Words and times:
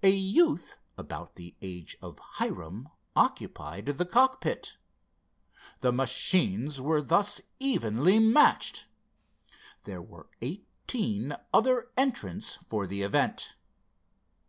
A 0.00 0.10
youth 0.12 0.78
about 0.96 1.34
the 1.34 1.56
age 1.60 1.96
of 2.00 2.20
Hiram 2.38 2.88
occupied 3.16 3.86
the 3.86 4.06
cockpit. 4.06 4.76
The 5.80 5.90
machines 5.90 6.80
were 6.80 7.02
thus 7.02 7.40
evenly 7.58 8.20
matched. 8.20 8.86
There 9.82 10.00
were 10.02 10.28
eighteen 10.40 11.36
other 11.52 11.90
entrants 11.96 12.60
for 12.68 12.86
the 12.86 13.02
event. 13.02 13.56